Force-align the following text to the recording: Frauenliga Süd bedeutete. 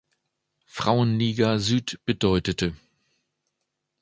Frauenliga 0.65 1.59
Süd 1.59 1.99
bedeutete. 2.05 2.75